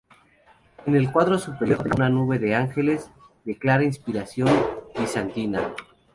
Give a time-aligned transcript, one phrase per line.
[0.87, 3.11] En el cuadro superior contemplamos una nube de ángeles,
[3.45, 4.49] de clara inspiración
[4.99, 5.75] bizantina.